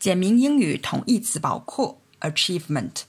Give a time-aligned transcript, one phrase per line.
[0.00, 3.02] 简明英语同义词宝库 achievement。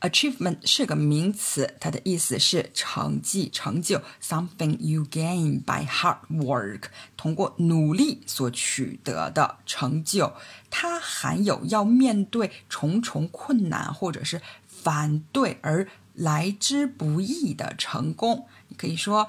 [0.00, 6.86] achievement 是个名词，它的意思是成绩、成就，something you gain by hard work，
[7.16, 10.32] 通过努力所取得的成就。
[10.68, 18.48] 它含有要面对重重困难或者是反对而来之不易的成功。
[18.66, 19.28] 你可以说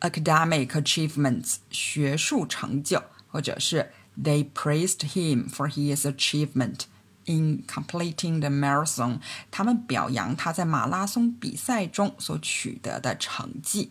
[0.00, 6.86] academic achievements 学术成就，或者是 They praised him for his achievement
[7.26, 9.20] in completing the marathon。
[9.50, 13.90] 他们表扬他在马拉松比赛中所取得的成绩。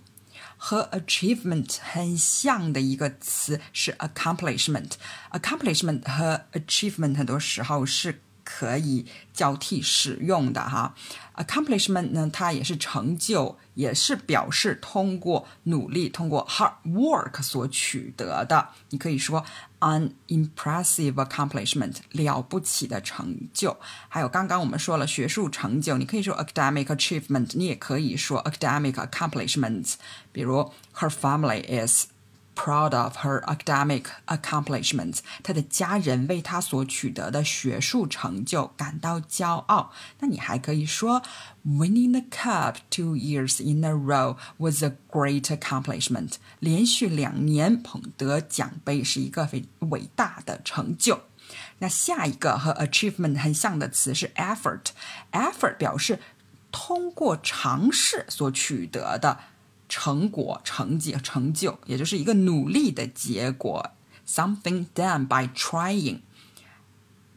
[0.57, 4.91] 和 achievement 很像的一个词是 accomplishment。
[5.31, 10.95] accomplishment 和 achievement 很多时候是可以交替使用的哈。
[11.35, 18.69] accomplishment 呢，它也是成就，也是表示通过努力、通过 hard work 所取得的。
[18.89, 19.45] 你可以说
[19.79, 23.77] an impressive accomplishment，了不起的成就。
[24.09, 29.93] 还有刚刚我们说了学术成就，你可以说 academic achievement，你也可以说 academic accomplishments。
[30.31, 32.07] 比如 her family is。
[32.58, 39.92] proud of her academic accomplishments，她的家人为她所取得的学术成就感到骄傲。
[40.20, 41.22] 那你还可以说，
[41.66, 46.34] winning the cup two years in a row was a great accomplishment。
[46.60, 51.22] 连续两年捧得奖杯是一个非伟大的成就。
[51.80, 56.20] 那下一个和 achievement 很像的词是 effort，effort 表示
[56.70, 59.40] 通过尝试所取得的。
[59.88, 63.92] 成果、成绩、成就，也就是一个努力的结果，
[64.26, 66.20] something done by trying。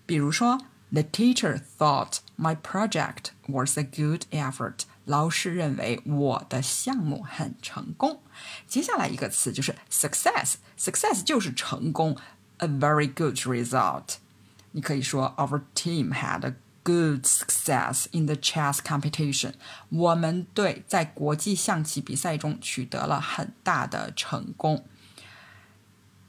[0.06, 0.60] 比如说，
[0.92, 4.84] The teacher thought my project was a good effort。
[5.04, 8.22] 老师认为我的项目很成功。
[8.68, 12.18] 接下来一个词就是 success，success 就是成功，
[12.58, 14.16] a very good result。
[14.72, 19.54] 你可以说，Our team had a good success in the chess competition。
[19.90, 24.86] 我们队在国际象棋比赛中取得了很大的成功。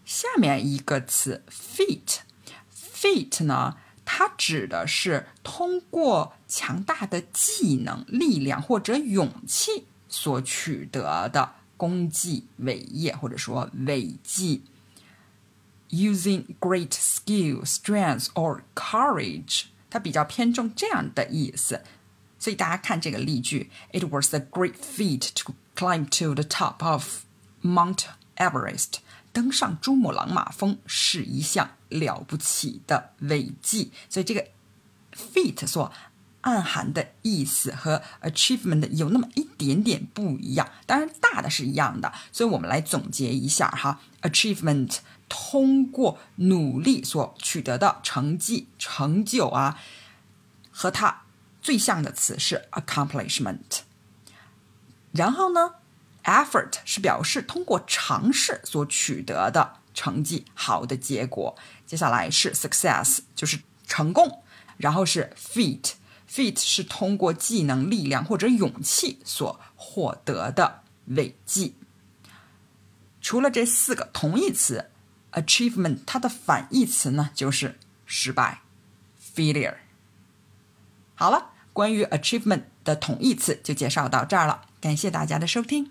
[0.04, 14.65] 下面一个词 feat，feat 呢，它指的是通过强大的技能、力量或者勇气所取得的功绩、伟业，或者说伟绩。
[15.91, 21.84] Using great skill, strength, or courage 它比较偏重这样的意思，
[22.40, 27.26] 所以大家看这个例句：It was a great feat to climb to the top of
[27.62, 28.06] Mount
[28.38, 28.94] Everest。
[29.31, 33.92] 登上珠穆朗玛峰是一项了不起的伟绩。
[34.09, 34.48] 所以这个
[35.14, 35.92] feat 所
[36.44, 42.14] 暗含的意思和 achievement 有那么一点点不一样，当然大的是一样的。
[42.31, 45.00] 所以我们来总结一下哈，achievement。
[45.36, 49.80] 通过努力所取得的成绩、成就啊，
[50.70, 51.24] 和它
[51.59, 53.80] 最像的词是 accomplishment。
[55.12, 55.75] 然后呢
[56.25, 61.56] ，effort 是表示通过尝试所取得的成绩、好的结果。
[61.88, 64.44] 接下来是 success，就是成功。
[64.78, 65.94] 然后是 feat
[66.29, 71.75] Feat 是通过技能、力量或者勇气所获得的伟绩。
[73.22, 74.89] 除了这四个同义词。
[75.35, 78.62] achievement 它的反义词呢就是失败
[79.35, 79.78] ，failure。
[81.16, 85.89] 好了，关于 achievement 的同义词就介绍到这儿了，感谢大家的收听。